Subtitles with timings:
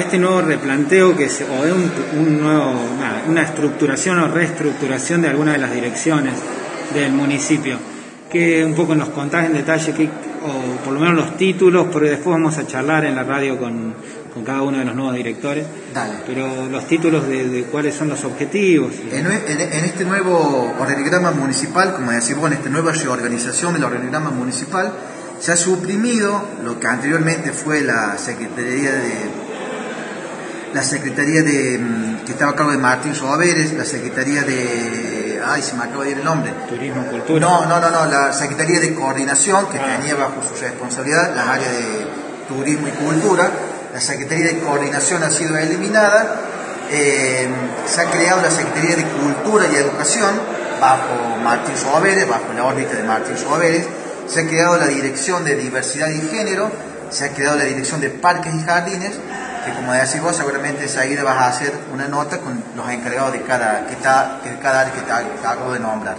[0.00, 2.72] este nuevo replanteo que se, o de un, un nuevo,
[3.28, 6.34] una estructuración o reestructuración de alguna de las direcciones
[6.94, 7.78] del municipio.
[8.30, 12.10] Que un poco nos contás en detalle, que, o por lo menos los títulos, porque
[12.10, 13.92] después vamos a charlar en la radio con,
[14.32, 15.66] con cada uno de los nuevos directores.
[15.92, 16.14] Dale.
[16.26, 18.92] Pero los títulos de, de cuáles son los objetivos.
[19.10, 23.82] En, en- en este nuevo organigrama municipal, como decís vos, en esta nueva reorganización del
[23.82, 24.92] organigrama municipal,
[25.40, 29.12] se ha suprimido lo que anteriormente fue la Secretaría de
[30.72, 35.62] la Secretaría de mm, que estaba a cargo de Martín Soberes, la Secretaría de ay
[35.62, 36.52] se me acaba de ir el nombre.
[36.68, 37.40] Turismo, cultura.
[37.40, 41.72] No, no, no, no, la Secretaría de Coordinación que tenía bajo su responsabilidad las áreas
[41.72, 42.06] de
[42.48, 43.50] turismo y cultura.
[43.92, 46.36] La Secretaría de Coordinación ha sido eliminada.
[46.92, 47.48] Eh,
[47.86, 50.30] se ha creado la Secretaría de Cultura y Educación
[50.80, 53.86] bajo Martín Soberes, bajo la órbita de Martín Soberes.
[54.26, 56.70] Se ha creado la Dirección de Diversidad y Género.
[57.10, 59.12] Se ha creado la Dirección de Parques y Jardines
[59.64, 63.42] que como decís vos, seguramente enseguida vas a hacer una nota con los encargados de
[63.42, 66.16] cada, que está, que cada área que te acabo de nombrar.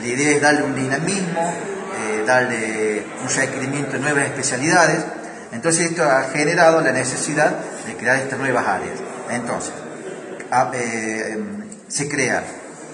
[0.00, 1.52] La idea es darle un dinamismo,
[2.00, 5.00] eh, darle un requerimiento de nuevas especialidades.
[5.52, 7.52] Entonces esto ha generado la necesidad
[7.86, 8.98] de crear estas nuevas áreas.
[9.30, 9.72] Entonces,
[10.50, 11.38] a- eh,
[11.88, 12.42] se crea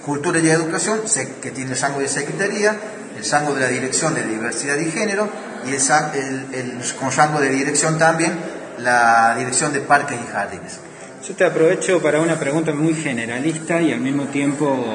[0.05, 1.01] cultura y educación,
[1.41, 2.75] que tiene el rango de secretaría,
[3.17, 5.27] el rango de la dirección de diversidad y género,
[5.65, 5.81] y el,
[6.13, 8.33] el- el- con rango de dirección también
[8.79, 10.79] la dirección de parques y jardines.
[11.27, 14.85] Yo te aprovecho para una pregunta muy generalista y al mismo tiempo,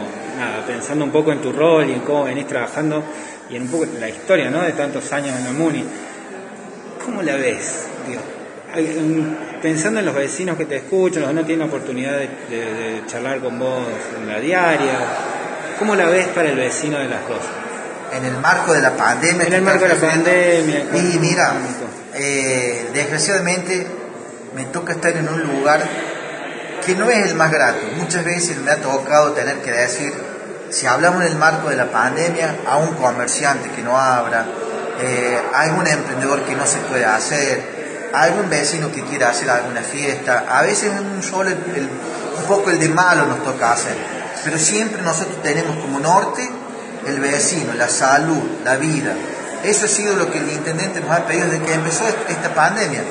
[0.67, 3.03] pensando un poco en tu rol y en cómo venís trabajando
[3.51, 4.63] y en un poco la historia, ¿no?
[4.63, 5.85] De tantos años en la MUNI.
[7.05, 7.87] ¿Cómo la ves?
[8.07, 8.21] Digo,
[9.61, 13.41] pensando en los vecinos que te escuchan, los que no tienen oportunidad de, de- charlar
[13.41, 13.83] con vos
[14.21, 14.99] en la diaria,
[15.81, 17.51] ¿cómo la ves para el vecino de las cosas?
[18.13, 19.47] En el marco de la pandemia.
[19.47, 20.85] En el marco de la pandemia.
[20.95, 21.53] Y mira,
[22.15, 23.87] eh, desgraciadamente
[24.55, 25.81] me toca estar en un lugar
[26.85, 27.79] que no es el más grato.
[27.97, 30.13] Muchas veces me ha tocado tener que decir,
[30.71, 34.47] si hablamos en el marco de la pandemia, a un comerciante que no abra,
[35.01, 39.49] eh, a algún emprendedor que no se puede hacer, a algún vecino que quiera hacer
[39.51, 41.89] alguna fiesta, a veces un solo el- el-
[42.39, 43.95] un poco el de malo nos toca hacer,
[44.43, 46.49] pero siempre nosotros tenemos como norte
[47.07, 49.15] el vecino, la salud, la vida.
[49.63, 53.03] Eso ha sido lo que el intendente nos ha pedido desde que empezó esta pandemia.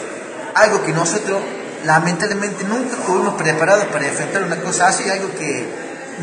[0.56, 1.40] Algo que nosotros
[1.86, 5.66] lamentablemente nunca estuvimos preparados para enfrentar una cosa así, algo que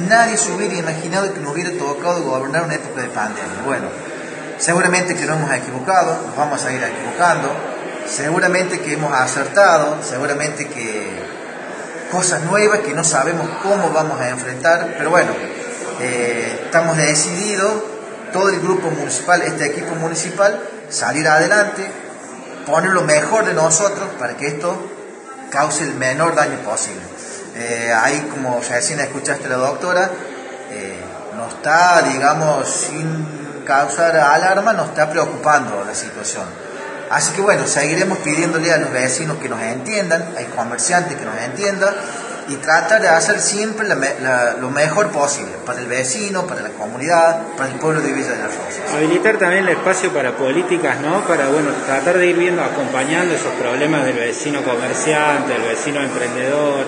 [0.09, 3.63] nadie se hubiera imaginado que nos hubiera tocado gobernar una época de pandemia.
[3.65, 3.89] Bueno,
[4.59, 7.49] seguramente que nos hemos equivocado, nos vamos a ir equivocando,
[8.09, 11.37] seguramente que hemos acertado, seguramente que
[12.11, 15.33] cosas nuevas que no sabemos cómo vamos a enfrentar, pero bueno,
[16.01, 17.73] eh, estamos decididos,
[18.33, 21.91] todo el grupo municipal, este equipo municipal, salir adelante,
[22.67, 24.77] poner lo mejor de nosotros para que esto
[25.51, 27.03] cause el menor daño posible.
[27.55, 30.11] Eh, ahí, como recién escuchaste la doctora,
[30.71, 31.01] eh,
[31.37, 36.45] nos está, digamos, sin causar alarma, nos está preocupando la situación.
[37.11, 41.39] Así que bueno, seguiremos pidiéndole a los vecinos que nos entiendan, hay comerciantes que nos
[41.39, 41.95] entiendan
[42.49, 46.63] y tratar de hacer siempre la me- la- lo mejor posible para el vecino, para
[46.63, 48.95] la comunidad, para el pueblo de Villa de las Rosas.
[48.95, 51.21] Habilitar también el espacio para políticas, ¿no?
[51.27, 56.85] Para, bueno, tratar de ir viendo, acompañando esos problemas del vecino comerciante, del vecino emprendedor.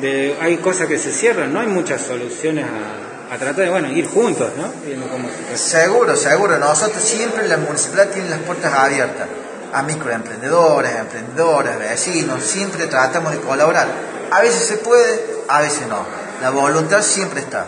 [0.00, 3.88] De, hay cosas que se cierran, no hay muchas soluciones a, a tratar de, bueno,
[3.90, 4.64] ir juntos, ¿no?
[4.84, 6.58] Viendo cómo se- Seguro, seguro.
[6.58, 9.26] Nosotros siempre la municipalidad tiene las puertas abiertas
[9.72, 12.42] a microemprendedores, emprendedoras, vecinos.
[12.44, 13.86] Siempre tratamos de colaborar.
[14.34, 16.04] A veces se puede, a veces no.
[16.42, 17.66] La voluntad siempre está.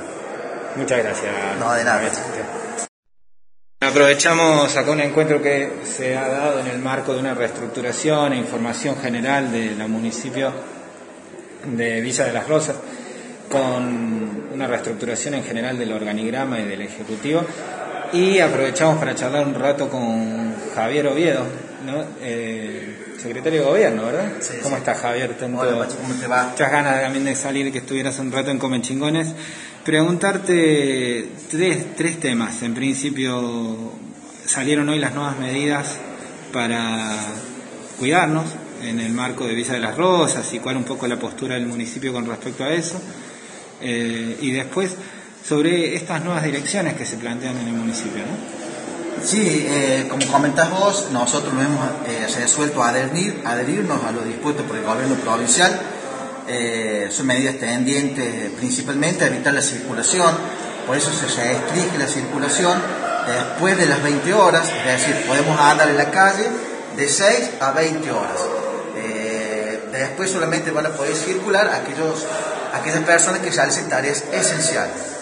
[0.75, 1.33] Muchas gracias.
[1.61, 2.11] No, de nada.
[3.81, 8.39] Aprovechamos acá un encuentro que se ha dado en el marco de una reestructuración e
[8.39, 10.53] información general de la municipio
[11.67, 12.75] de Villa de las Rosas,
[13.49, 17.45] con una reestructuración en general del organigrama y del ejecutivo.
[18.13, 21.45] Y aprovechamos para charlar un rato con Javier Oviedo,
[21.87, 22.05] ¿no?
[22.23, 24.33] Eh, secretario de Gobierno, ¿verdad?
[24.41, 24.81] Sí, ¿Cómo sí.
[24.81, 25.35] estás, Javier?
[25.39, 26.49] Tanto- Hola, Pacho, ¿cómo te va?
[26.51, 29.29] muchas ganas también de salir, que estuvieras un rato en Come Chingones.
[29.85, 32.63] Preguntarte tres, tres temas.
[32.63, 33.93] En principio,
[34.47, 35.97] salieron hoy las nuevas medidas
[36.53, 37.17] para
[37.99, 38.45] cuidarnos
[38.83, 41.67] en el marco de Villa de las Rosas y cuál un poco la postura del
[41.67, 43.01] municipio con respecto a eso.
[43.81, 44.95] Eh, y después,
[45.45, 48.66] sobre estas nuevas direcciones que se plantean en el municipio, ¿no?
[49.25, 54.23] Sí, eh, como comentás vos, nosotros nos hemos eh, resuelto a adherir, adherirnos a lo
[54.23, 55.81] dispuesto por el gobierno provincial.
[56.49, 60.33] Eh, son medidas tendientes principalmente a evitar la circulación,
[60.87, 62.81] por eso se restringe la circulación
[63.27, 66.49] después de las 20 horas, es decir, podemos andar en la calle
[66.97, 68.41] de 6 a 20 horas.
[68.97, 72.25] Eh, después solamente van a poder circular aquellos,
[72.73, 75.16] aquellas personas que realicen tareas esenciales.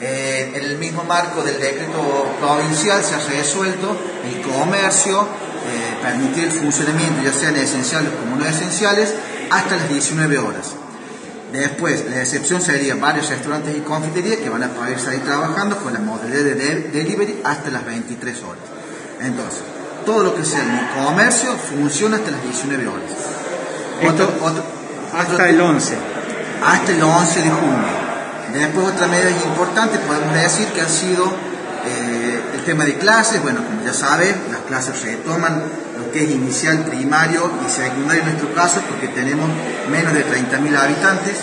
[0.00, 6.44] Eh, en el mismo marco del decreto provincial se ha resuelto el comercio, eh, permitir
[6.44, 9.14] el funcionamiento, ya sean esenciales como no esenciales,
[9.50, 10.72] hasta las 19 horas.
[11.52, 15.94] Después, la excepción sería varios restaurantes y confiterías que van a poder seguir trabajando con
[15.94, 18.64] la modalidad de delivery hasta las 23 horas.
[19.22, 19.60] Entonces,
[20.04, 23.10] todo lo que sea el comercio funciona hasta las 19 horas.
[25.16, 25.94] hasta el 11.
[26.62, 28.05] Hasta el 11 de junio.
[28.56, 33.60] Después otra medida importante, podemos decir que han sido eh, el tema de clases, bueno,
[33.62, 35.62] como ya saben, las clases retoman
[35.98, 39.50] lo que es inicial, primario y secundario en nuestro caso, porque tenemos
[39.90, 41.36] menos de 30.000 habitantes.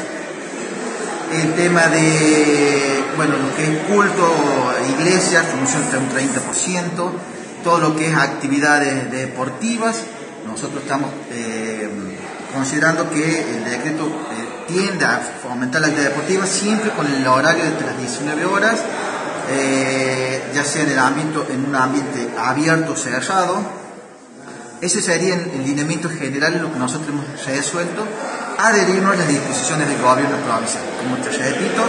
[1.31, 7.11] El tema de, bueno, lo que es culto, iglesia, funciona hasta un 30%,
[7.63, 10.01] todo lo que es actividades deportivas,
[10.47, 11.87] nosotros estamos eh,
[12.53, 14.09] considerando que el decreto
[14.73, 18.79] tiende a fomentar la actividad deportiva siempre con el horario de las 19 horas,
[19.49, 23.83] eh, ya sea en, el ámbito, en un ambiente abierto o cerrado.
[24.81, 28.03] Ese sería el lineamiento general lo que nosotros hemos resuelto,
[28.57, 30.83] adherirnos a las disposiciones del gobierno provincial.
[31.01, 31.83] Como te repito,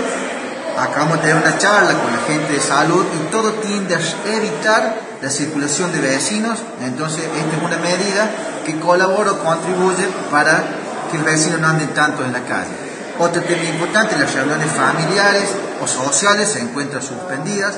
[0.79, 3.99] acabamos de tener una charla con la gente de salud y todo tiende a
[4.37, 8.31] evitar la circulación de vecinos, entonces esta es una medida
[8.65, 10.63] que colabora o contribuye para
[11.15, 12.71] que el vecino no ande tanto en la calle.
[13.19, 15.45] Otro tema importante, las reuniones familiares
[15.81, 17.77] o sociales se encuentran suspendidas,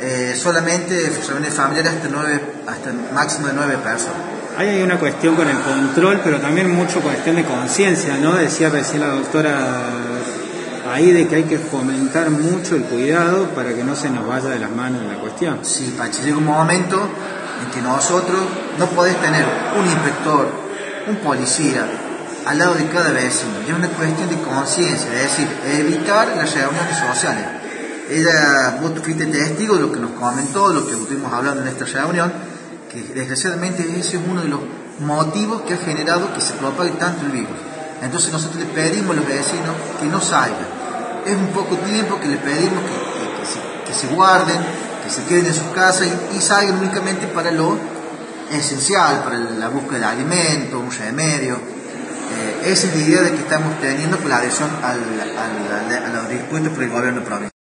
[0.00, 4.16] eh, solamente reuniones familiares hasta, nueve, hasta máximo de nueve personas.
[4.56, 8.34] Ahí hay una cuestión con el control, pero también mucho cuestión de conciencia, ¿no?
[8.34, 9.54] Decía recién la doctora
[10.92, 14.48] ahí de que hay que fomentar mucho el cuidado para que no se nos vaya
[14.48, 15.60] de las manos la cuestión.
[15.62, 16.96] Sí, Pachi, llega un momento
[17.62, 18.40] en que nosotros
[18.78, 19.44] no podés tener
[19.78, 20.48] un inspector,
[21.08, 21.86] un policía,
[22.46, 23.52] al lado de cada vecino.
[23.66, 27.44] Es una cuestión de conciencia, es decir, evitar las reuniones sociales.
[28.10, 31.84] Ella, vos fuiste testigo de lo que nos comentó, lo que estuvimos hablando en esta
[31.84, 32.32] reunión,
[32.90, 34.60] que desgraciadamente ese es uno de los
[35.00, 37.56] motivos que ha generado que se propague tanto el virus.
[38.02, 40.66] Entonces nosotros le pedimos a los vecinos que no salgan.
[41.24, 42.82] Es un poco tiempo que le pedimos
[43.86, 44.58] que, se, guarden,
[45.04, 47.76] que se queden en sus casas y, salgan únicamente para lo
[48.50, 51.58] esencial, para la búsqueda de alimento, un remedio.
[52.64, 56.82] Esa es la idea de que estamos teniendo con la adhesión a los dispuestos por
[56.84, 57.48] el gobierno provincial.